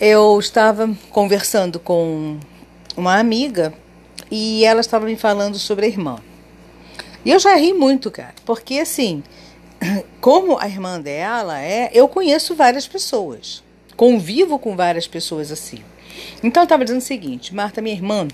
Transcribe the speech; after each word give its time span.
Eu 0.00 0.38
estava 0.40 0.88
conversando 1.10 1.78
com 1.78 2.38
uma 2.96 3.18
amiga 3.18 3.74
e 4.30 4.64
ela 4.64 4.80
estava 4.80 5.04
me 5.04 5.14
falando 5.14 5.58
sobre 5.58 5.84
a 5.84 5.88
irmã. 5.90 6.18
E 7.22 7.30
eu 7.30 7.38
já 7.38 7.54
ri 7.54 7.74
muito, 7.74 8.10
cara, 8.10 8.32
porque 8.46 8.78
assim, 8.78 9.22
como 10.18 10.58
a 10.58 10.66
irmã 10.66 10.98
dela 10.98 11.60
é, 11.60 11.90
eu 11.92 12.08
conheço 12.08 12.54
várias 12.54 12.88
pessoas, 12.88 13.62
convivo 13.94 14.58
com 14.58 14.74
várias 14.74 15.06
pessoas 15.06 15.52
assim. 15.52 15.84
Então 16.42 16.62
eu 16.62 16.64
estava 16.64 16.82
dizendo 16.82 17.02
o 17.02 17.04
seguinte, 17.04 17.54
Marta, 17.54 17.82
minha 17.82 17.94
irmã, 17.94 18.26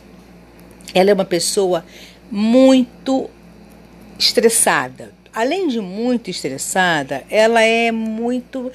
ela 0.95 1.11
é 1.11 1.15
uma 1.15 1.25
pessoa 1.25 1.85
muito 2.31 3.29
estressada. 4.17 5.13
Além 5.35 5.67
de 5.67 5.81
muito 5.81 6.31
estressada, 6.31 7.25
ela 7.29 7.61
é 7.61 7.91
muito 7.91 8.71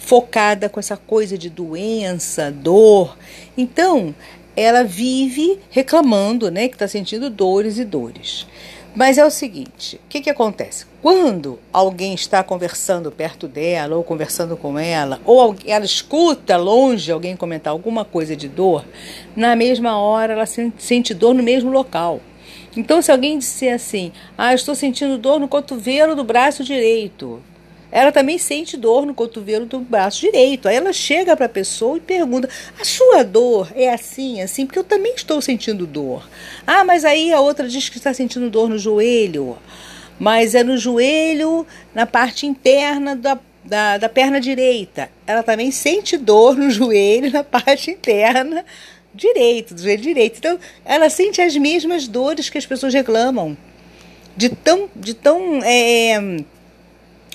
focada 0.00 0.68
com 0.68 0.80
essa 0.80 0.96
coisa 0.96 1.36
de 1.36 1.50
doença, 1.50 2.50
dor. 2.50 3.16
Então, 3.56 4.14
ela 4.56 4.82
vive 4.82 5.60
reclamando, 5.70 6.50
né, 6.50 6.68
que 6.68 6.74
está 6.74 6.88
sentindo 6.88 7.30
dores 7.30 7.78
e 7.78 7.84
dores. 7.84 8.46
Mas 8.94 9.18
é 9.18 9.24
o 9.24 9.30
seguinte, 9.30 9.96
o 9.96 10.08
que, 10.08 10.20
que 10.20 10.30
acontece? 10.30 10.84
Quando 11.00 11.60
alguém 11.72 12.12
está 12.12 12.42
conversando 12.42 13.12
perto 13.12 13.46
dela, 13.46 13.94
ou 13.94 14.02
conversando 14.02 14.56
com 14.56 14.76
ela, 14.76 15.20
ou 15.24 15.54
ela 15.64 15.84
escuta 15.84 16.56
longe 16.56 17.12
alguém 17.12 17.36
comentar 17.36 17.72
alguma 17.72 18.04
coisa 18.04 18.34
de 18.34 18.48
dor, 18.48 18.84
na 19.36 19.54
mesma 19.54 19.96
hora 19.96 20.32
ela 20.32 20.46
sente 20.46 21.14
dor 21.14 21.34
no 21.34 21.42
mesmo 21.42 21.70
local. 21.70 22.20
Então, 22.76 23.00
se 23.00 23.12
alguém 23.12 23.38
disser 23.38 23.74
assim, 23.74 24.12
ah, 24.36 24.54
estou 24.54 24.74
sentindo 24.74 25.18
dor 25.18 25.38
no 25.38 25.46
cotovelo 25.46 26.16
do 26.16 26.24
braço 26.24 26.64
direito, 26.64 27.40
ela 27.92 28.12
também 28.12 28.38
sente 28.38 28.76
dor 28.76 29.04
no 29.04 29.14
cotovelo 29.14 29.66
do 29.66 29.80
braço 29.80 30.20
direito. 30.20 30.68
Aí 30.68 30.76
ela 30.76 30.92
chega 30.92 31.36
para 31.36 31.46
a 31.46 31.48
pessoa 31.48 31.96
e 31.96 32.00
pergunta: 32.00 32.48
a 32.78 32.84
sua 32.84 33.22
dor 33.22 33.70
é 33.74 33.92
assim, 33.92 34.40
assim? 34.40 34.64
Porque 34.64 34.78
eu 34.78 34.84
também 34.84 35.14
estou 35.14 35.40
sentindo 35.40 35.86
dor. 35.86 36.28
Ah, 36.66 36.84
mas 36.84 37.04
aí 37.04 37.32
a 37.32 37.40
outra 37.40 37.68
diz 37.68 37.88
que 37.88 37.98
está 37.98 38.14
sentindo 38.14 38.48
dor 38.48 38.68
no 38.68 38.78
joelho. 38.78 39.58
Mas 40.18 40.54
é 40.54 40.62
no 40.62 40.76
joelho, 40.76 41.66
na 41.94 42.06
parte 42.06 42.46
interna 42.46 43.16
da, 43.16 43.38
da, 43.64 43.98
da 43.98 44.08
perna 44.08 44.38
direita. 44.38 45.10
Ela 45.26 45.42
também 45.42 45.70
sente 45.70 46.16
dor 46.16 46.56
no 46.56 46.68
joelho, 46.70 47.32
na 47.32 47.42
parte 47.42 47.90
interna 47.90 48.64
direito, 49.14 49.74
do 49.74 49.82
joelho 49.82 50.02
direito. 50.02 50.38
Então, 50.38 50.58
ela 50.84 51.10
sente 51.10 51.40
as 51.40 51.56
mesmas 51.56 52.06
dores 52.06 52.48
que 52.48 52.58
as 52.58 52.66
pessoas 52.66 52.94
reclamam. 52.94 53.56
De 54.36 54.48
tão, 54.48 54.88
de 54.94 55.12
tão 55.12 55.60
é, 55.64 56.44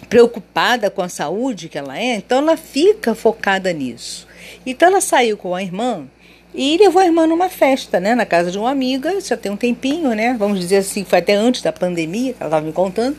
preocupada 0.10 0.90
com 0.90 1.02
a 1.02 1.10
saúde 1.10 1.70
que 1.70 1.78
ela 1.78 1.98
é, 1.98 2.16
então 2.16 2.40
ela 2.40 2.58
fica 2.58 3.16
focada 3.16 3.72
nisso. 3.72 4.28
Então 4.66 4.90
ela 4.90 5.02
saiu 5.02 5.38
com 5.38 5.56
a 5.56 5.64
irmã 5.64 6.08
e 6.54 6.78
levou 6.78 7.02
a 7.02 7.06
irmã 7.06 7.28
numa 7.28 7.50
festa, 7.50 8.00
né, 8.00 8.16
na 8.16 8.26
casa 8.26 8.50
de 8.50 8.58
uma 8.58 8.72
amiga, 8.72 9.20
já 9.20 9.36
tem 9.36 9.52
um 9.52 9.58
tempinho, 9.58 10.14
né, 10.14 10.36
vamos 10.40 10.60
dizer 10.60 10.78
assim, 10.78 11.04
foi 11.04 11.20
até 11.20 11.34
antes 11.34 11.62
da 11.62 11.72
pandemia, 11.72 12.36
ela 12.40 12.48
estava 12.48 12.66
me 12.66 12.72
contando. 12.72 13.18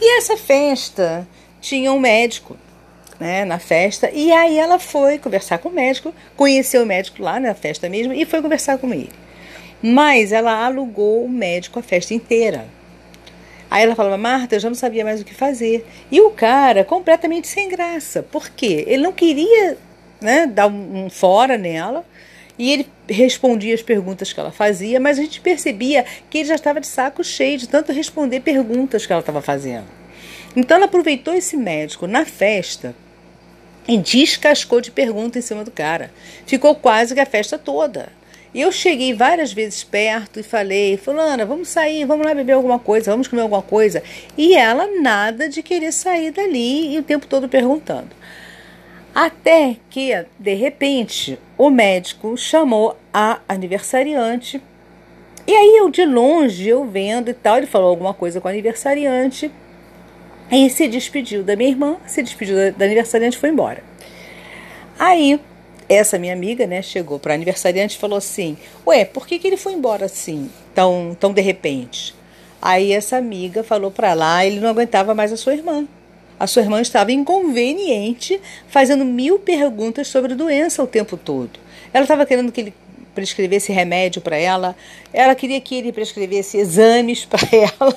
E 0.00 0.18
essa 0.18 0.36
festa 0.36 1.26
tinha 1.60 1.92
um 1.92 2.00
médico, 2.00 2.56
né, 3.20 3.44
na 3.44 3.60
festa, 3.60 4.10
e 4.10 4.32
aí 4.32 4.58
ela 4.58 4.80
foi 4.80 5.18
conversar 5.18 5.58
com 5.58 5.68
o 5.68 5.72
médico, 5.72 6.12
conheceu 6.36 6.82
o 6.82 6.86
médico 6.86 7.22
lá 7.22 7.38
na 7.38 7.54
festa 7.54 7.88
mesmo 7.88 8.12
e 8.12 8.24
foi 8.24 8.42
conversar 8.42 8.78
com 8.78 8.92
ele. 8.92 9.10
Mas 9.80 10.32
ela 10.32 10.64
alugou 10.64 11.24
o 11.24 11.28
médico 11.28 11.78
a 11.78 11.82
festa 11.82 12.14
inteira. 12.14 12.66
Aí 13.72 13.84
ela 13.84 13.96
falava, 13.96 14.18
Marta, 14.18 14.54
eu 14.54 14.60
já 14.60 14.68
não 14.68 14.74
sabia 14.74 15.02
mais 15.02 15.22
o 15.22 15.24
que 15.24 15.32
fazer. 15.32 15.86
E 16.10 16.20
o 16.20 16.28
cara, 16.28 16.84
completamente 16.84 17.48
sem 17.48 17.70
graça. 17.70 18.22
Por 18.22 18.50
quê? 18.50 18.84
Ele 18.86 19.02
não 19.02 19.12
queria 19.14 19.78
né, 20.20 20.46
dar 20.46 20.66
um, 20.66 21.06
um 21.06 21.08
fora 21.08 21.56
nela. 21.56 22.04
E 22.58 22.70
ele 22.70 22.86
respondia 23.08 23.74
as 23.74 23.80
perguntas 23.80 24.30
que 24.30 24.38
ela 24.38 24.52
fazia, 24.52 25.00
mas 25.00 25.18
a 25.18 25.22
gente 25.22 25.40
percebia 25.40 26.04
que 26.28 26.36
ele 26.36 26.48
já 26.48 26.54
estava 26.54 26.82
de 26.82 26.86
saco 26.86 27.24
cheio 27.24 27.56
de 27.56 27.66
tanto 27.66 27.92
responder 27.92 28.40
perguntas 28.40 29.06
que 29.06 29.12
ela 29.14 29.20
estava 29.20 29.40
fazendo. 29.40 29.86
Então 30.54 30.76
ela 30.76 30.84
aproveitou 30.84 31.32
esse 31.32 31.56
médico 31.56 32.06
na 32.06 32.26
festa 32.26 32.94
e 33.88 33.96
descascou 33.96 34.82
de 34.82 34.90
pergunta 34.90 35.38
em 35.38 35.42
cima 35.42 35.64
do 35.64 35.70
cara. 35.70 36.12
Ficou 36.44 36.74
quase 36.74 37.14
que 37.14 37.20
a 37.20 37.26
festa 37.26 37.56
toda. 37.56 38.12
E 38.54 38.60
eu 38.60 38.70
cheguei 38.70 39.14
várias 39.14 39.52
vezes 39.52 39.82
perto 39.82 40.38
e 40.38 40.42
falei, 40.42 40.98
fulana, 40.98 41.46
vamos 41.46 41.68
sair, 41.68 42.04
vamos 42.04 42.26
lá 42.26 42.34
beber 42.34 42.52
alguma 42.52 42.78
coisa, 42.78 43.10
vamos 43.10 43.26
comer 43.26 43.42
alguma 43.42 43.62
coisa. 43.62 44.02
E 44.36 44.54
ela 44.54 44.86
nada 45.00 45.48
de 45.48 45.62
querer 45.62 45.90
sair 45.90 46.30
dali 46.32 46.94
e 46.94 46.98
o 46.98 47.02
tempo 47.02 47.26
todo 47.26 47.48
perguntando. 47.48 48.10
Até 49.14 49.76
que, 49.88 50.26
de 50.38 50.54
repente, 50.54 51.38
o 51.56 51.70
médico 51.70 52.36
chamou 52.36 52.96
a 53.12 53.40
aniversariante. 53.48 54.62
E 55.46 55.52
aí 55.54 55.76
eu 55.78 55.90
de 55.90 56.04
longe, 56.04 56.68
eu 56.68 56.84
vendo 56.84 57.30
e 57.30 57.34
tal, 57.34 57.56
ele 57.56 57.66
falou 57.66 57.88
alguma 57.88 58.12
coisa 58.12 58.40
com 58.40 58.48
a 58.48 58.50
aniversariante. 58.50 59.50
E 60.50 60.68
se 60.68 60.88
despediu 60.88 61.42
da 61.42 61.56
minha 61.56 61.70
irmã, 61.70 61.96
se 62.06 62.22
despediu 62.22 62.54
da, 62.54 62.70
da 62.70 62.84
aniversariante 62.84 63.38
e 63.38 63.40
foi 63.40 63.48
embora. 63.48 63.82
Aí 64.98 65.40
essa 65.92 66.18
minha 66.18 66.32
amiga, 66.32 66.66
né, 66.66 66.82
chegou 66.82 67.18
para 67.18 67.34
aniversariante 67.34 67.96
e 67.96 68.00
falou 68.00 68.18
assim: 68.18 68.56
Ué, 68.86 69.04
por 69.04 69.26
que, 69.26 69.38
que 69.38 69.46
ele 69.46 69.56
foi 69.56 69.72
embora 69.72 70.06
assim, 70.06 70.50
tão, 70.74 71.16
tão 71.18 71.32
de 71.32 71.40
repente? 71.40 72.14
Aí 72.60 72.92
essa 72.92 73.16
amiga 73.16 73.64
falou 73.64 73.90
para 73.90 74.14
lá, 74.14 74.46
ele 74.46 74.60
não 74.60 74.68
aguentava 74.68 75.14
mais 75.14 75.32
a 75.32 75.36
sua 75.36 75.54
irmã. 75.54 75.86
A 76.38 76.46
sua 76.46 76.62
irmã 76.62 76.80
estava 76.80 77.12
inconveniente, 77.12 78.40
fazendo 78.68 79.04
mil 79.04 79.38
perguntas 79.38 80.08
sobre 80.08 80.34
doença 80.34 80.82
o 80.82 80.86
tempo 80.86 81.16
todo. 81.16 81.58
Ela 81.92 82.04
estava 82.04 82.26
querendo 82.26 82.50
que 82.50 82.60
ele 82.60 82.74
prescrevesse 83.14 83.72
remédio 83.72 84.22
para 84.22 84.36
ela, 84.36 84.74
ela 85.12 85.34
queria 85.34 85.60
que 85.60 85.74
ele 85.74 85.92
prescrevesse 85.92 86.56
exames 86.56 87.24
para 87.26 87.46
ela. 87.52 87.96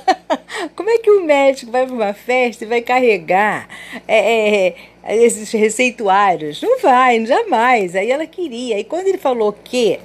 Como 0.75 0.89
é 0.89 0.97
que 0.97 1.09
o 1.09 1.23
médico 1.23 1.71
vai 1.71 1.85
para 1.85 1.95
uma 1.95 2.13
festa 2.13 2.63
e 2.63 2.67
vai 2.67 2.81
carregar 2.81 3.67
é, 4.07 4.67
é, 4.67 4.75
esses 5.07 5.51
receituários? 5.51 6.61
Não 6.61 6.79
vai, 6.79 7.25
jamais. 7.25 7.95
Aí 7.95 8.11
ela 8.11 8.25
queria. 8.25 8.79
E 8.79 8.83
quando 8.83 9.07
ele 9.07 9.17
falou 9.17 9.53
que 9.53 9.99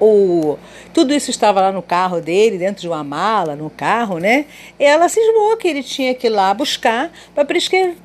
o, 0.00 0.56
tudo 0.92 1.12
isso 1.12 1.30
estava 1.30 1.60
lá 1.60 1.72
no 1.72 1.82
carro 1.82 2.20
dele, 2.20 2.58
dentro 2.58 2.80
de 2.80 2.88
uma 2.88 3.02
mala, 3.02 3.56
no 3.56 3.68
carro, 3.68 4.18
né? 4.18 4.46
Ela 4.78 5.08
cismou 5.08 5.56
que 5.56 5.68
ele 5.68 5.82
tinha 5.82 6.14
que 6.14 6.28
ir 6.28 6.30
lá 6.30 6.54
buscar 6.54 7.12
para 7.34 7.44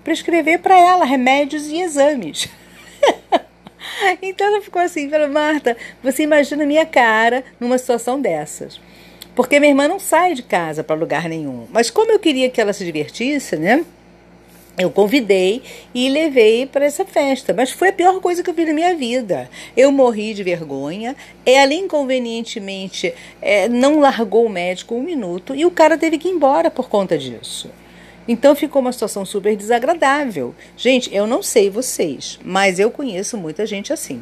prescrever 0.03 0.59
para 0.59 0.79
ela 0.79 1.05
remédios 1.05 1.67
e 1.67 1.79
exames. 1.79 2.49
Então 4.21 4.47
ela 4.47 4.61
ficou 4.61 4.81
assim, 4.81 5.09
falou, 5.09 5.27
Marta, 5.27 5.75
você 6.01 6.23
imagina 6.23 6.63
a 6.63 6.65
minha 6.65 6.85
cara 6.85 7.43
numa 7.59 7.77
situação 7.77 8.19
dessas. 8.19 8.79
Porque 9.35 9.59
minha 9.59 9.71
irmã 9.71 9.87
não 9.87 9.99
sai 9.99 10.33
de 10.33 10.41
casa 10.41 10.83
para 10.83 10.95
lugar 10.95 11.27
nenhum. 11.27 11.67
Mas 11.71 11.89
como 11.89 12.11
eu 12.11 12.17
queria 12.17 12.49
que 12.49 12.61
ela 12.61 12.71
se 12.71 12.85
divertisse, 12.85 13.57
né? 13.57 13.83
Eu 14.75 14.89
convidei 14.89 15.61
e 15.93 16.09
levei 16.09 16.65
para 16.65 16.85
essa 16.85 17.05
festa, 17.05 17.53
mas 17.53 17.69
foi 17.69 17.89
a 17.89 17.93
pior 17.93 18.19
coisa 18.19 18.41
que 18.41 18.49
eu 18.49 18.53
vi 18.55 18.65
na 18.65 18.73
minha 18.73 18.95
vida. 18.95 19.47
Eu 19.77 19.91
morri 19.91 20.33
de 20.33 20.41
vergonha. 20.43 21.15
Ela 21.45 21.75
inconvenientemente 21.75 23.13
é, 23.39 23.69
não 23.69 23.99
largou 23.99 24.47
o 24.47 24.49
médico 24.49 24.95
um 24.95 25.03
minuto 25.03 25.53
e 25.53 25.63
o 25.63 25.69
cara 25.69 25.95
teve 25.95 26.17
que 26.17 26.27
ir 26.27 26.31
embora 26.31 26.71
por 26.71 26.89
conta 26.89 27.15
disso. 27.17 27.69
Então 28.27 28.55
ficou 28.55 28.81
uma 28.81 28.91
situação 28.91 29.23
super 29.23 29.55
desagradável. 29.55 30.55
Gente, 30.75 31.13
eu 31.13 31.27
não 31.27 31.43
sei 31.43 31.69
vocês, 31.69 32.39
mas 32.43 32.79
eu 32.79 32.89
conheço 32.89 33.37
muita 33.37 33.67
gente 33.67 33.93
assim. 33.93 34.19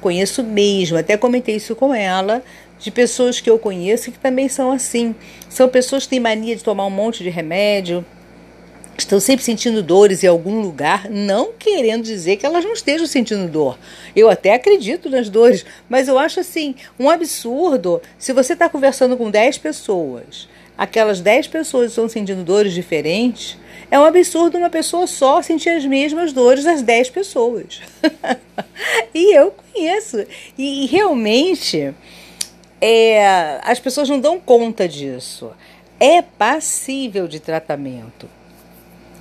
Conheço 0.00 0.42
mesmo, 0.42 0.96
até 0.96 1.18
comentei 1.18 1.56
isso 1.56 1.74
com 1.74 1.92
ela, 1.94 2.42
de 2.78 2.90
pessoas 2.90 3.40
que 3.40 3.50
eu 3.50 3.58
conheço 3.58 4.10
que 4.10 4.18
também 4.18 4.48
são 4.48 4.70
assim. 4.70 5.14
São 5.50 5.68
pessoas 5.68 6.04
que 6.04 6.10
têm 6.10 6.20
mania 6.20 6.56
de 6.56 6.64
tomar 6.64 6.86
um 6.86 6.90
monte 6.90 7.22
de 7.22 7.28
remédio, 7.28 8.04
estão 9.02 9.20
sempre 9.20 9.44
sentindo 9.44 9.82
dores 9.82 10.22
em 10.22 10.26
algum 10.26 10.60
lugar, 10.60 11.08
não 11.10 11.52
querendo 11.52 12.04
dizer 12.04 12.36
que 12.36 12.46
elas 12.46 12.64
não 12.64 12.72
estejam 12.72 13.06
sentindo 13.06 13.50
dor. 13.50 13.78
Eu 14.14 14.28
até 14.28 14.54
acredito 14.54 15.10
nas 15.10 15.28
dores, 15.28 15.64
mas 15.88 16.08
eu 16.08 16.18
acho 16.18 16.40
assim 16.40 16.74
um 16.98 17.10
absurdo 17.10 18.00
se 18.18 18.32
você 18.32 18.52
está 18.52 18.68
conversando 18.68 19.16
com 19.16 19.30
10 19.30 19.58
pessoas 19.58 20.48
aquelas 20.76 21.20
10 21.20 21.48
pessoas 21.48 21.90
estão 21.90 22.08
sentindo 22.08 22.44
dores 22.44 22.72
diferentes, 22.72 23.56
é 23.90 23.98
um 23.98 24.04
absurdo 24.04 24.58
uma 24.58 24.70
pessoa 24.70 25.06
só 25.06 25.40
sentir 25.40 25.70
as 25.70 25.84
mesmas 25.84 26.32
dores 26.32 26.64
das 26.64 26.82
10 26.82 27.10
pessoas. 27.10 27.80
e 29.14 29.34
eu 29.34 29.54
conheço. 29.72 30.26
E, 30.58 30.84
e 30.84 30.86
realmente 30.86 31.94
é, 32.80 33.60
as 33.62 33.78
pessoas 33.78 34.08
não 34.08 34.20
dão 34.20 34.38
conta 34.38 34.88
disso. 34.88 35.50
É 35.98 36.20
passível 36.20 37.26
de 37.26 37.40
tratamento. 37.40 38.28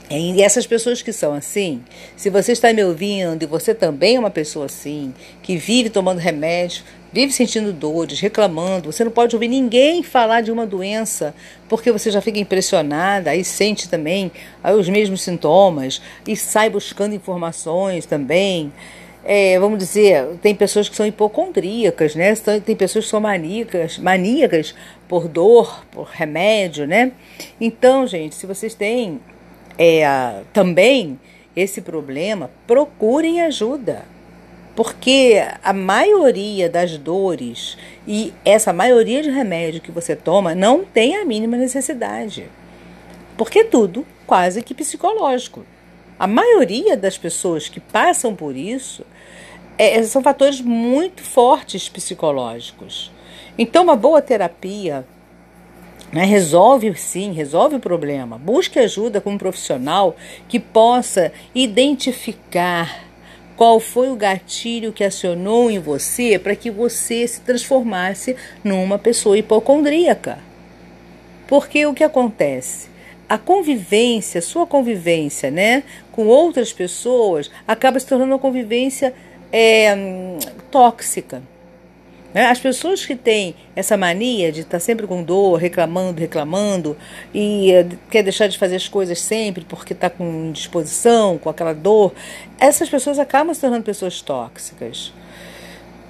E 0.10 0.42
essas 0.42 0.68
pessoas 0.68 1.02
que 1.02 1.12
são 1.12 1.34
assim, 1.34 1.84
se 2.16 2.30
você 2.30 2.52
está 2.52 2.72
me 2.72 2.84
ouvindo 2.84 3.42
e 3.42 3.48
você 3.48 3.74
também 3.74 4.18
é 4.18 4.20
uma 4.20 4.30
pessoa 4.30 4.68
assim, 4.68 5.12
que 5.42 5.58
vive 5.58 5.90
tomando 5.90 6.20
remédio, 6.20 6.84
vive 7.12 7.32
sentindo 7.32 7.74
dores, 7.74 8.20
reclamando, 8.20 8.92
você 8.92 9.04
não 9.04 9.12
pode 9.12 9.36
ouvir 9.36 9.48
ninguém 9.48 10.04
falar 10.04 10.42
de 10.42 10.52
uma 10.52 10.66
doença, 10.68 11.34
porque 11.68 11.92
você 11.92 12.12
já 12.12 12.22
fica 12.22 12.38
impressionada, 12.38 13.32
aí 13.32 13.44
sente 13.44 13.90
também 13.90 14.32
os 14.78 14.88
mesmos 14.88 15.22
sintomas 15.24 16.00
e 16.28 16.36
sai 16.36 16.70
buscando 16.70 17.16
informações 17.16 18.06
também. 18.06 18.72
é, 19.24 19.58
vamos 19.60 19.80
dizer, 19.80 20.24
tem 20.40 20.54
pessoas 20.54 20.88
que 20.88 20.96
são 20.96 21.08
hipocondríacas, 21.08 22.14
né? 22.14 22.36
Tem 22.64 22.76
pessoas 22.76 23.06
que 23.06 23.12
são 23.12 23.20
maníacas, 23.20 23.98
maníacas 23.98 24.76
por 25.08 25.28
dor, 25.28 25.84
por 25.92 26.06
remédio, 26.06 26.86
né? 26.86 27.12
Então, 27.60 28.06
gente, 28.06 28.36
se 28.36 28.46
vocês 28.46 28.76
têm 28.76 29.20
é, 29.78 30.42
também 30.54 31.20
esse 31.56 31.82
problema, 31.82 32.50
procurem 32.68 33.42
ajuda. 33.42 34.04
Porque 34.76 35.42
a 35.64 35.72
maioria 35.72 36.70
das 36.70 36.98
dores 36.98 37.78
e 38.06 38.34
essa 38.44 38.74
maioria 38.74 39.24
de 39.24 39.30
remédio 39.30 39.80
que 39.80 39.92
você 39.92 40.16
toma 40.18 40.54
não 40.54 40.84
tem 40.84 41.16
a 41.16 41.24
mínima 41.24 41.56
necessidade. 41.56 42.50
Porque 43.38 43.60
é 43.60 43.64
tudo 43.64 44.06
quase 44.28 44.62
que 44.62 44.74
psicológico. 44.74 45.66
A 46.20 46.28
maioria 46.28 46.98
das 46.98 47.18
pessoas 47.18 47.70
que 47.70 47.80
passam 47.80 48.36
por 48.36 48.56
isso 48.56 49.06
é, 49.78 50.02
são 50.04 50.22
fatores 50.22 50.60
muito 50.60 51.24
fortes 51.24 51.88
psicológicos. 51.88 53.12
Então, 53.58 53.84
uma 53.84 53.96
boa 53.96 54.22
terapia 54.22 55.06
né, 56.12 56.24
resolve 56.24 56.94
sim, 56.96 57.34
resolve 57.34 57.76
o 57.76 57.80
problema. 57.80 58.38
Busque 58.38 58.80
ajuda 58.80 59.20
com 59.20 59.32
um 59.32 59.38
profissional 59.38 60.16
que 60.48 60.60
possa 60.60 61.32
identificar 61.54 63.06
qual 63.56 63.80
foi 63.80 64.10
o 64.10 64.16
gatilho 64.16 64.92
que 64.92 65.04
acionou 65.04 65.72
em 65.72 65.80
você 65.80 66.38
para 66.38 66.56
que 66.56 66.70
você 66.70 67.28
se 67.28 67.42
transformasse 67.42 68.36
numa 68.64 69.00
pessoa 69.00 69.38
hipocondríaca. 69.38 70.40
Porque 71.48 71.86
o 71.86 71.94
que 71.94 72.04
acontece? 72.04 72.90
A 73.28 73.38
convivência, 73.38 74.42
sua 74.42 74.68
convivência, 74.68 75.50
né, 75.50 75.84
com 76.12 76.28
outras 76.28 76.72
pessoas, 76.72 77.50
acaba 77.68 78.00
se 78.00 78.06
tornando 78.06 78.34
uma 78.34 78.40
convivência 78.40 79.14
é, 79.52 79.96
tóxica. 80.70 81.42
Né? 82.36 82.48
As 82.48 82.60
pessoas 82.60 83.06
que 83.06 83.16
têm 83.16 83.56
essa 83.78 83.96
mania 83.96 84.52
de 84.52 84.60
estar 84.60 84.82
sempre 84.82 85.08
com 85.08 85.24
dor, 85.24 85.56
reclamando, 85.56 86.20
reclamando, 86.20 86.98
e 87.34 87.72
eh, 87.72 87.88
quer 88.12 88.24
deixar 88.24 88.48
de 88.48 88.58
fazer 88.58 88.76
as 88.76 88.90
coisas 88.90 89.22
sempre 89.22 89.64
porque 89.64 89.94
está 89.94 90.10
com 90.10 90.48
indisposição, 90.48 91.38
com 91.38 91.50
aquela 91.50 91.72
dor, 91.72 92.14
essas 92.60 92.90
pessoas 92.90 93.20
acabam 93.20 93.54
se 93.54 93.62
tornando 93.62 93.84
pessoas 93.84 94.22
tóxicas. 94.22 95.14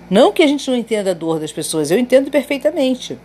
Não 0.09 0.33
que 0.33 0.41
a 0.41 0.47
gente 0.47 0.67
não 0.67 0.75
entenda 0.75 1.11
a 1.11 1.13
dor 1.13 1.39
das 1.39 1.51
pessoas, 1.51 1.91
eu 1.91 1.99
entendo 1.99 2.31
perfeitamente. 2.31 3.19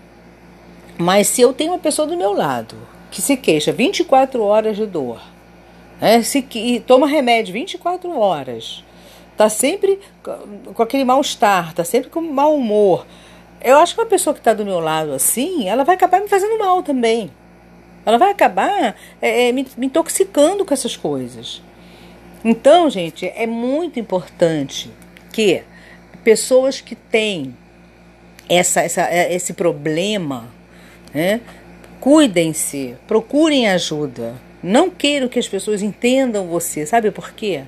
Mas 0.99 1.27
se 1.29 1.41
eu 1.41 1.55
tenho 1.55 1.73
uma 1.73 1.79
pessoa 1.79 2.07
do 2.07 2.19
meu 2.19 2.35
lado 2.35 2.77
que 3.11 3.23
se 3.23 3.35
queixa 3.35 3.73
24 3.73 4.43
horas 4.43 4.77
de 4.77 4.85
dor, 4.85 5.23
né, 5.99 6.23
se, 6.23 6.47
e 6.55 6.81
toma 6.81 7.07
remédio 7.07 7.55
24 7.55 8.11
horas, 8.19 8.85
tá 9.41 9.49
sempre 9.49 9.99
com 10.75 10.83
aquele 10.83 11.03
mal-estar, 11.03 11.73
tá 11.73 11.83
sempre 11.83 12.11
com 12.11 12.21
mau 12.21 12.55
humor. 12.55 13.07
Eu 13.63 13.79
acho 13.79 13.95
que 13.95 14.01
uma 14.03 14.07
pessoa 14.07 14.35
que 14.35 14.41
está 14.41 14.53
do 14.53 14.67
meu 14.67 14.81
lado 14.81 15.15
assim, 15.15 15.67
ela 15.67 15.83
vai 15.83 15.95
acabar 15.95 16.21
me 16.21 16.29
fazendo 16.29 16.59
mal 16.59 16.83
também. 16.83 17.31
Ela 18.05 18.19
vai 18.19 18.31
acabar 18.33 18.95
é, 19.23 19.49
é, 19.49 19.53
me, 19.53 19.67
me 19.79 19.87
intoxicando 19.87 20.63
com 20.63 20.75
essas 20.75 20.95
coisas. 20.95 21.63
Então, 22.45 22.91
gente, 22.91 23.33
é 23.35 23.47
muito 23.47 23.99
importante 23.99 24.91
que 25.33 25.63
pessoas 26.23 26.83
que 26.83 26.95
têm 26.95 27.57
essa, 28.47 28.83
essa, 28.83 29.09
é, 29.09 29.35
esse 29.35 29.55
problema, 29.55 30.51
né, 31.15 31.41
cuidem-se, 31.99 32.95
procurem 33.09 33.71
ajuda. 33.71 34.35
Não 34.63 34.91
queiram 34.91 35.29
que 35.29 35.39
as 35.39 35.49
pessoas 35.49 35.81
entendam 35.81 36.47
você. 36.47 36.85
Sabe 36.85 37.11
por 37.11 37.33
quê? 37.33 37.63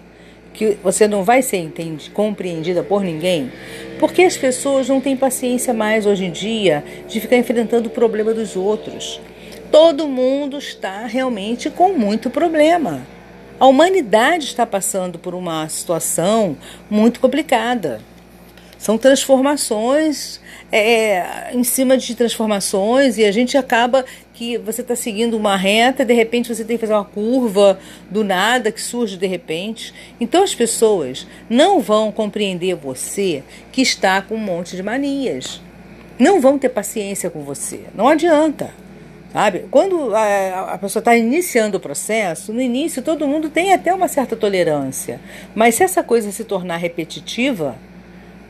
Que 0.53 0.79
você 0.83 1.09
não 1.09 1.25
vai 1.25 1.43
ser 1.43 1.59
entendi, 1.59 2.11
compreendida 2.11 2.83
por 2.83 3.03
ninguém? 3.03 3.51
Porque 3.99 4.23
as 4.23 4.37
pessoas 4.37 4.89
não 4.89 5.01
têm 5.01 5.17
paciência 5.17 5.73
mais 5.73 6.07
hoje 6.07 6.25
em 6.25 6.31
dia 6.31 6.85
de 7.09 7.21
ficar 7.21 7.37
enfrentando 7.37 7.89
o 7.89 7.93
problema 7.93 8.35
dos 8.35 8.57
outros. 8.57 9.21
Todo 9.71 10.07
mundo 10.09 10.59
está 10.59 11.07
realmente 11.07 11.71
com 11.71 11.95
muito 11.95 12.29
problema. 12.29 13.07
A 13.59 13.67
humanidade 13.67 14.47
está 14.47 14.67
passando 14.67 15.19
por 15.19 15.35
uma 15.35 15.69
situação 15.69 16.57
muito 16.91 17.21
complicada. 17.21 18.01
São 18.77 18.99
transformações 18.99 20.41
é, 20.73 21.53
em 21.53 21.63
cima 21.63 21.97
de 21.97 22.17
transformações 22.17 23.17
e 23.17 23.25
a 23.25 23.31
gente 23.31 23.57
acaba 23.57 24.05
que 24.43 24.59
você 24.59 24.81
está 24.81 24.97
seguindo 24.97 25.37
uma 25.37 25.57
reta, 25.57 26.05
de 26.05 26.13
repente 26.13 26.53
você 26.53 26.65
tem 26.65 26.77
que 26.77 26.81
fazer 26.81 26.95
uma 26.95 27.05
curva 27.05 27.79
do 28.11 28.25
nada 28.25 28.73
que 28.73 28.83
surge 28.83 29.17
de 29.17 29.27
repente. 29.29 29.95
Então 30.21 30.43
as 30.43 30.53
pessoas 30.53 31.29
não 31.49 31.79
vão 31.79 32.11
compreender 32.11 32.75
você 32.75 33.45
que 33.71 33.81
está 33.81 34.21
com 34.21 34.35
um 34.35 34.39
monte 34.39 34.75
de 34.75 34.83
manias. 34.83 35.63
Não 36.19 36.41
vão 36.41 36.59
ter 36.59 36.71
paciência 36.71 37.31
com 37.31 37.45
você. 37.45 37.83
Não 37.95 38.09
adianta. 38.09 38.71
Sabe? 39.33 39.67
Quando 39.71 40.13
a, 40.13 40.73
a 40.73 40.79
pessoa 40.79 41.01
está 41.01 41.17
iniciando 41.17 41.77
o 41.77 41.81
processo, 41.81 42.53
no 42.53 42.61
início 42.61 43.01
todo 43.01 43.29
mundo 43.29 43.49
tem 43.49 43.73
até 43.73 43.95
uma 43.95 44.09
certa 44.09 44.35
tolerância. 44.35 45.21
Mas 45.55 45.77
se 45.77 45.85
essa 45.85 46.03
coisa 46.03 46.33
se 46.33 46.43
tornar 46.43 46.79
repetitiva, 46.79 47.77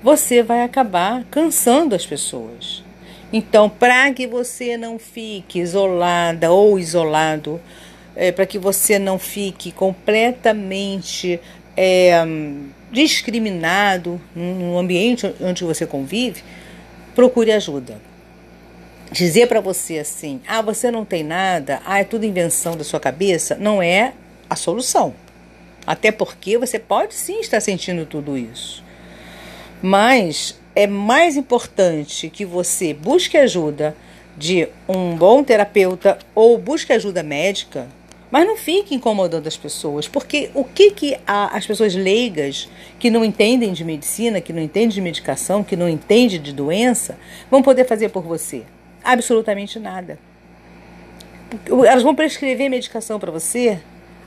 você 0.03 0.43
vai 0.43 0.63
acabar 0.63 1.23
cansando 1.31 1.95
as 1.95 2.07
pessoas. 2.07 2.83
Então, 3.33 3.69
para 3.69 4.13
que 4.13 4.27
você 4.27 4.77
não 4.77 4.99
fique 4.99 5.59
isolada 5.59 6.51
ou 6.51 6.79
isolado, 6.79 7.61
é, 8.15 8.31
para 8.31 8.45
que 8.45 8.59
você 8.59 8.99
não 8.99 9.19
fique 9.19 9.73
completamente 9.73 11.41
é, 11.77 12.23
discriminado 12.91 14.21
no 14.37 14.79
ambiente 14.79 15.35
onde 15.41 15.65
você 15.65 15.87
convive, 15.87 16.43
procure 17.15 17.53
ajuda. 17.53 18.01
Dizer 19.11 19.47
para 19.47 19.61
você 19.61 19.99
assim, 19.99 20.41
ah, 20.47 20.63
você 20.63 20.91
não 20.91 21.05
tem 21.05 21.23
nada, 21.23 21.81
ah, 21.85 22.01
é 22.01 22.05
tudo 22.05 22.25
invenção 22.25 22.77
da 22.77 22.85
sua 22.85 23.01
cabeça, 23.01 23.57
não 23.57 23.83
é 23.83 24.13
a 24.49 24.57
solução. 24.57 25.15
Até 25.87 26.13
porque 26.13 26.57
você 26.57 26.79
pode 26.79 27.15
sim 27.15 27.41
estar 27.41 27.61
sentindo 27.61 28.07
tudo 28.07 28.39
isso. 28.39 28.85
Mas 29.83 30.59
é 30.75 30.87
mais 30.87 31.37
importante 31.37 32.29
que 32.29 32.45
você 32.45 32.95
busque 32.95 33.37
ajuda 33.37 33.97
de 34.37 34.69
um 34.89 35.15
bom 35.15 35.45
terapeuta 35.45 36.19
ou 36.35 36.57
busque 36.57 36.93
ajuda 36.93 37.23
médica, 37.23 37.87
mas 38.31 38.47
não 38.47 38.57
fique 38.57 38.95
incomodando 38.95 39.47
as 39.47 39.59
pessoas, 39.59 40.09
porque 40.09 40.51
o 40.55 40.65
que, 40.65 40.91
que 40.93 41.19
a, 41.27 41.55
as 41.55 41.67
pessoas 41.67 41.95
leigas 41.95 42.67
que 42.99 43.11
não 43.11 43.23
entendem 43.23 43.75
de 43.75 43.85
medicina, 43.85 44.41
que 44.41 44.55
não 44.55 44.63
entendem 44.63 44.89
de 44.89 45.03
medicação, 45.03 45.63
que 45.63 45.77
não 45.77 45.87
entendem 45.87 46.41
de 46.41 46.53
doença, 46.53 47.19
vão 47.51 47.63
poder 47.63 47.85
fazer 47.85 48.09
por 48.09 48.23
você? 48.23 48.63
Absolutamente 49.05 49.79
nada. 49.79 50.19
Elas 51.67 52.03
vão 52.03 52.15
prescrever 52.15 52.71
medicação 52.71 53.21
para 53.21 53.31
você. 53.31 53.79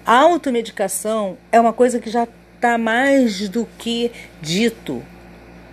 A 0.05 0.19
automedicação 0.19 1.35
é 1.51 1.59
uma 1.59 1.73
coisa 1.73 1.99
que 1.99 2.11
já 2.11 2.27
está 2.55 2.77
mais 2.77 3.49
do 3.49 3.67
que 3.79 4.11
dito 4.39 5.01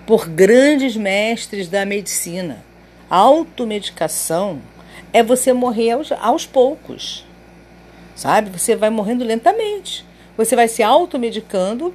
por 0.06 0.28
grandes 0.28 0.96
mestres 0.96 1.68
da 1.68 1.84
medicina. 1.84 2.64
Automedicação 3.08 4.60
é 5.12 5.22
você 5.22 5.52
morrer 5.52 5.92
aos, 5.92 6.12
aos 6.12 6.46
poucos, 6.46 7.24
sabe? 8.14 8.50
Você 8.50 8.74
vai 8.74 8.90
morrendo 8.90 9.24
lentamente. 9.24 10.04
Você 10.36 10.56
vai 10.56 10.66
se 10.66 10.82
automedicando, 10.82 11.94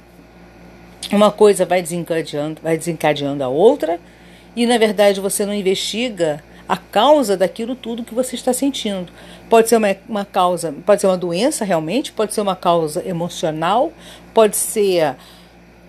uma 1.10 1.30
coisa 1.30 1.66
vai 1.66 1.82
desencadeando, 1.82 2.60
vai 2.62 2.78
desencadeando 2.78 3.42
a 3.42 3.48
outra, 3.48 4.00
e 4.54 4.66
na 4.66 4.78
verdade 4.78 5.20
você 5.20 5.44
não 5.44 5.52
investiga 5.52 6.42
a 6.68 6.76
causa 6.76 7.36
daquilo 7.36 7.74
tudo 7.74 8.04
que 8.04 8.14
você 8.14 8.36
está 8.36 8.52
sentindo. 8.52 9.10
Pode 9.48 9.68
ser 9.68 9.76
uma, 9.76 9.96
uma 10.08 10.24
causa, 10.24 10.74
pode 10.84 11.00
ser 11.00 11.06
uma 11.06 11.16
doença 11.16 11.64
realmente, 11.64 12.12
pode 12.12 12.34
ser 12.34 12.42
uma 12.42 12.54
causa 12.54 13.02
emocional, 13.08 13.92
pode 14.34 14.56
ser 14.56 15.16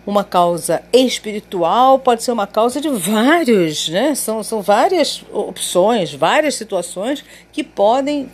uma 0.05 0.23
causa 0.23 0.81
espiritual, 0.91 1.99
pode 1.99 2.23
ser 2.23 2.31
uma 2.31 2.47
causa 2.47 2.81
de 2.81 2.89
vários, 2.89 3.89
né? 3.89 4.15
São, 4.15 4.41
são 4.41 4.61
várias 4.61 5.23
opções, 5.31 6.13
várias 6.13 6.55
situações 6.55 7.23
que 7.51 7.63
podem 7.63 8.29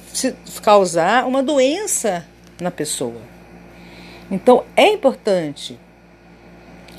causar 0.62 1.26
uma 1.26 1.44
doença 1.44 2.26
na 2.62 2.72
pessoa. 2.72 3.22
Então 4.32 4.64
é 4.76 4.88
importante, 4.88 5.78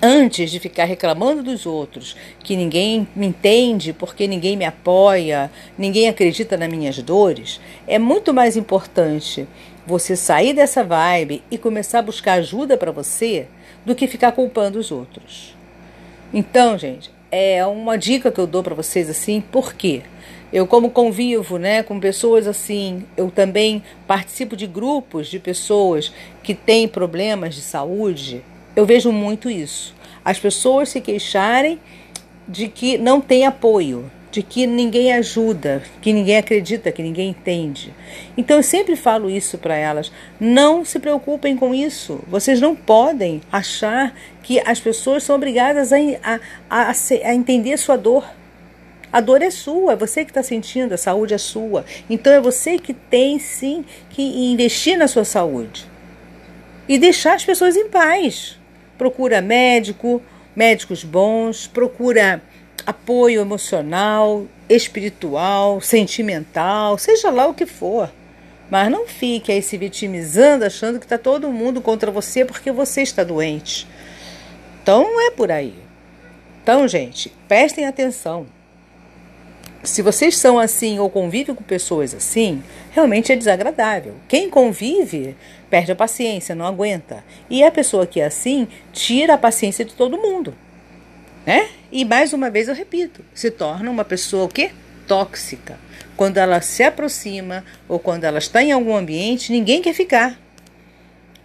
antes 0.03 0.51
de 0.51 0.61
ficar 0.61 0.85
reclamando 0.85 1.43
dos 1.43 1.67
outros, 1.67 2.17
que 2.41 2.57
ninguém 2.57 3.09
me 3.17 3.27
entende 3.27 3.93
porque 3.93 4.27
ninguém 4.27 4.57
me 4.57 4.65
apoia, 4.65 5.51
ninguém 5.77 6.09
acredita 6.09 6.57
nas 6.57 6.69
minhas 6.69 6.99
dores, 6.99 7.61
é 7.87 7.99
muito 7.99 8.33
mais 8.35 8.57
importante 8.57 9.49
você 9.87 10.17
sair 10.17 10.53
dessa 10.53 10.85
vibe 10.85 11.43
e 11.51 11.57
começar 11.57 12.01
a 12.01 12.03
buscar 12.03 12.35
ajuda 12.35 12.77
para 12.77 12.91
você 12.91 13.47
do 13.87 13.95
que 13.95 14.07
ficar 14.09 14.33
culpando 14.33 14.79
os 14.79 14.91
outros. 14.91 15.55
Então, 16.35 16.77
gente, 16.77 17.11
é 17.31 17.65
uma 17.65 17.97
dica 17.97 18.33
que 18.33 18.41
eu 18.41 18.47
dou 18.47 18.63
para 18.63 18.75
vocês 18.75 19.09
assim, 19.09 19.41
porque 19.41 20.03
eu 20.53 20.67
como 20.67 20.91
convivo, 20.91 21.57
né, 21.57 21.83
com 21.83 21.99
pessoas 22.01 22.47
assim, 22.47 23.05
eu 23.17 23.31
também 23.31 23.83
participo 24.07 24.57
de 24.57 24.67
grupos 24.67 25.29
de 25.29 25.39
pessoas 25.39 26.13
que 26.43 26.55
têm 26.55 26.89
problemas 26.89 27.55
de 27.55 27.63
saúde, 27.63 28.43
eu 28.75 28.85
vejo 28.85 29.13
muito 29.13 29.49
isso. 29.49 29.95
as 30.25 30.41
pessoas 30.41 30.89
se 30.89 31.01
queixarem 31.01 31.79
de 32.49 32.67
que 32.67 32.99
não 32.99 33.21
tem 33.21 33.47
apoio, 33.47 34.11
de 34.31 34.43
que 34.43 34.67
ninguém 34.67 35.13
ajuda, 35.13 35.83
que 36.01 36.13
ninguém 36.13 36.37
acredita, 36.37 36.93
que 36.93 37.03
ninguém 37.03 37.31
entende. 37.31 37.95
Então 38.37 38.59
eu 38.59 38.63
sempre 38.63 38.97
falo 38.97 39.31
isso 39.31 39.59
para 39.59 39.77
elas: 39.77 40.13
não 40.39 40.85
se 40.85 40.99
preocupem 40.99 41.57
com 41.57 41.75
isso. 41.75 42.21
Vocês 42.29 42.61
não 42.61 42.75
podem 42.75 43.41
achar 43.51 44.15
que 44.43 44.61
as 44.61 44.81
pessoas 44.81 45.23
são 45.23 45.37
obrigadas 45.37 45.93
a, 45.93 45.97
a, 46.23 46.41
a, 46.71 46.93
a 47.25 47.35
entender 47.35 47.77
sua 47.77 47.97
dor. 47.97 48.25
A 49.13 49.21
dor 49.21 49.41
é 49.41 49.51
sua, 49.51 49.93
é 49.93 49.97
você 49.97 50.25
que 50.25 50.31
está 50.31 50.43
sentindo, 50.43 50.93
a 50.93 50.99
saúde 50.99 51.33
é 51.33 51.39
sua. 51.39 51.85
Então 52.11 52.33
é 52.33 52.41
você 52.41 52.79
que 52.79 52.93
tem 52.93 53.39
sim 53.39 53.85
que 54.11 54.23
investir 54.23 54.99
na 54.99 55.09
sua 55.09 55.25
saúde 55.25 55.87
e 56.89 56.99
deixar 56.99 57.35
as 57.35 57.45
pessoas 57.45 57.77
em 57.77 57.89
paz. 57.89 58.59
Procura 58.99 59.41
médico, 59.41 60.23
médicos 60.55 61.05
bons, 61.05 61.67
procura 61.67 62.43
apoio 62.87 63.41
emocional, 63.41 64.47
espiritual, 64.69 65.81
sentimental, 65.81 66.97
seja 66.97 67.31
lá 67.31 67.47
o 67.47 67.55
que 67.55 67.67
for. 67.67 68.11
Mas 68.71 68.91
não 68.91 69.07
fique 69.07 69.51
aí 69.51 69.61
se 69.61 69.77
vitimizando, 69.77 70.65
achando 70.65 70.99
que 70.99 71.05
está 71.05 71.19
todo 71.19 71.53
mundo 71.53 71.81
contra 71.81 72.11
você 72.11 72.45
porque 72.45 72.71
você 72.71 73.03
está 73.03 73.25
doente. 73.25 73.87
Então 74.83 75.03
não 75.03 75.21
é 75.27 75.31
por 75.31 75.51
aí. 75.51 75.75
Então, 76.63 76.87
gente, 76.89 77.33
prestem 77.47 77.87
atenção. 77.87 78.47
Se 79.85 80.03
vocês 80.03 80.37
são 80.37 80.59
assim 80.59 80.99
ou 80.99 81.09
convivem 81.09 81.55
com 81.55 81.63
pessoas 81.63 82.13
assim, 82.13 82.63
realmente 82.91 83.31
é 83.31 83.37
desagradável. 83.37 84.15
Quem 84.27 84.51
convive 84.51 85.37
perde 85.71 85.93
a 85.93 85.97
paciência, 85.97 86.57
não 86.57 86.67
aguenta. 86.67 87.25
E 87.49 87.63
a 87.63 87.71
pessoa 87.71 88.05
que 88.05 88.21
é 88.21 88.27
assim 88.27 88.67
tira 88.93 89.35
a 89.35 89.39
paciência 89.39 89.85
de 89.85 89.95
todo 89.95 90.19
mundo. 90.19 90.55
Né? 91.47 91.69
E 91.93 92.05
mais 92.05 92.33
uma 92.33 92.51
vez 92.51 92.67
eu 92.67 92.75
repito, 92.75 93.25
se 93.33 93.53
torna 93.53 93.89
uma 93.89 94.05
pessoa 94.05 94.45
o 94.45 94.49
quê? 94.49 94.73
Tóxica. 95.07 95.79
Quando 96.17 96.39
ela 96.39 96.61
se 96.61 96.83
aproxima 96.83 97.65
ou 97.89 98.01
quando 98.01 98.25
ela 98.25 98.39
está 98.39 98.63
em 98.63 98.73
algum 98.73 98.97
ambiente, 98.97 99.53
ninguém 99.53 99.81
quer 99.81 99.95
ficar. 99.95 100.37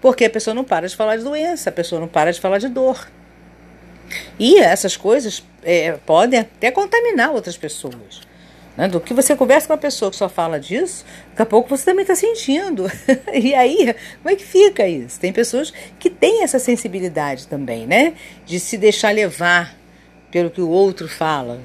Porque 0.02 0.26
a 0.26 0.30
pessoa 0.30 0.56
não 0.56 0.64
para 0.64 0.88
de 0.88 0.96
falar 0.96 1.18
de 1.18 1.24
doença, 1.24 1.70
a 1.70 1.74
pessoa 1.74 2.02
não 2.02 2.08
para 2.08 2.34
de 2.34 2.42
falar 2.42 2.58
de 2.58 2.68
dor. 2.68 3.08
E 4.40 4.58
essas 4.58 4.98
coisas 4.98 5.44
é, 5.62 5.92
podem 6.06 6.40
até 6.40 6.72
contaminar 6.72 7.32
outras 7.32 7.56
pessoas. 7.56 8.22
Né? 8.76 8.88
Do 8.88 9.00
que 9.00 9.14
você 9.14 9.36
conversa 9.36 9.68
com 9.68 9.74
uma 9.74 9.80
pessoa 9.80 10.10
que 10.10 10.18
só 10.18 10.28
fala 10.28 10.60
disso, 10.60 11.06
daqui 11.30 11.42
a 11.44 11.46
pouco 11.46 11.70
você 11.70 11.86
também 11.86 12.02
está 12.02 12.16
sentindo. 12.16 12.92
e 13.32 13.54
aí, 13.54 13.94
como 14.24 14.34
é 14.34 14.36
que 14.36 14.44
fica 14.44 14.88
isso? 14.88 15.20
Tem 15.20 15.32
pessoas 15.32 15.72
que 16.00 16.10
têm 16.10 16.42
essa 16.42 16.58
sensibilidade 16.58 17.48
também, 17.48 17.86
né? 17.86 18.16
De 18.46 18.60
se 18.60 18.78
deixar 18.78 19.14
levar 19.14 19.81
pelo 20.32 20.50
que 20.50 20.62
o 20.62 20.70
outro 20.70 21.08
fala. 21.08 21.60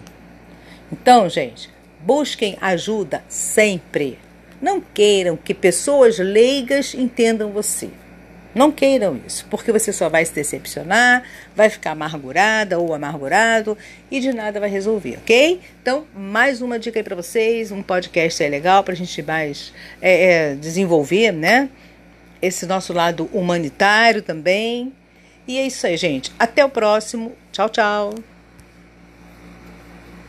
Então, 0.93 1.29
gente, 1.29 1.71
busquem 2.01 2.57
ajuda 2.61 3.25
sempre. 3.29 4.19
Não 4.61 4.81
queiram 4.81 5.37
que 5.37 5.55
pessoas 5.55 6.19
leigas 6.19 6.95
entendam 6.95 7.51
você. 7.51 7.91
Não 8.57 8.73
queiram 8.73 9.21
isso, 9.27 9.47
porque 9.51 9.71
você 9.71 9.93
só 9.93 10.09
vai 10.09 10.25
se 10.25 10.33
decepcionar, 10.33 11.25
vai 11.55 11.69
ficar 11.69 11.91
amargurada 11.91 12.79
ou 12.79 12.95
amargurado 12.95 13.77
e 14.11 14.19
de 14.19 14.33
nada 14.33 14.59
vai 14.59 14.71
resolver, 14.71 15.19
ok? 15.19 15.61
Então, 15.83 16.07
mais 16.15 16.63
uma 16.63 16.79
dica 16.79 16.99
aí 16.99 17.03
para 17.03 17.15
vocês, 17.15 17.71
um 17.71 17.83
podcast 17.83 18.43
é 18.43 18.49
legal 18.49 18.83
para 18.83 18.95
a 18.95 18.97
gente 18.97 19.23
mais 19.23 19.75
é, 20.01 20.25
é, 20.25 20.55
desenvolver, 20.55 21.33
né? 21.33 21.69
Esse 22.41 22.65
nosso 22.65 22.95
lado 22.95 23.29
humanitário 23.31 24.23
também. 24.23 24.91
E 25.47 25.59
é 25.59 25.67
isso 25.67 25.87
aí, 25.87 25.99
gente. 25.99 26.33
Até 26.39 26.65
o 26.65 26.71
próximo. 26.71 27.35
Tchau, 27.53 27.69
tchau. 27.69 28.36